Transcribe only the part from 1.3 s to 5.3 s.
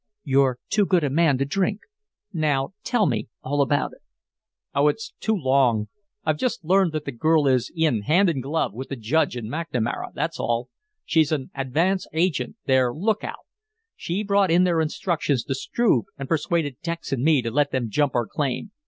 to drink. Now, tell me all about it." "Oh, it's